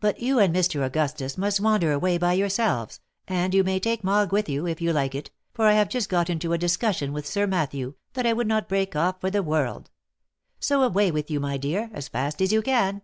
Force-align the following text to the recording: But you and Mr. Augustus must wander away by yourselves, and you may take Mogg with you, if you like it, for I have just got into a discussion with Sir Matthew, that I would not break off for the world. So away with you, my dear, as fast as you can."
But 0.00 0.20
you 0.20 0.38
and 0.38 0.56
Mr. 0.56 0.82
Augustus 0.82 1.36
must 1.36 1.60
wander 1.60 1.92
away 1.92 2.16
by 2.16 2.32
yourselves, 2.32 2.98
and 3.28 3.52
you 3.52 3.62
may 3.62 3.78
take 3.78 4.02
Mogg 4.02 4.32
with 4.32 4.48
you, 4.48 4.66
if 4.66 4.80
you 4.80 4.90
like 4.90 5.14
it, 5.14 5.30
for 5.52 5.66
I 5.66 5.72
have 5.74 5.90
just 5.90 6.08
got 6.08 6.30
into 6.30 6.54
a 6.54 6.56
discussion 6.56 7.12
with 7.12 7.26
Sir 7.26 7.46
Matthew, 7.46 7.92
that 8.14 8.24
I 8.24 8.32
would 8.32 8.46
not 8.48 8.70
break 8.70 8.96
off 8.96 9.20
for 9.20 9.28
the 9.28 9.42
world. 9.42 9.90
So 10.60 10.80
away 10.82 11.10
with 11.10 11.30
you, 11.30 11.40
my 11.40 11.58
dear, 11.58 11.90
as 11.92 12.08
fast 12.08 12.40
as 12.40 12.52
you 12.54 12.62
can." 12.62 13.02